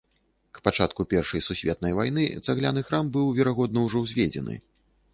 [0.59, 4.63] К пачатку першай сусветнай вайны цагляны храм быў, верагодна, ужо ўзведзены.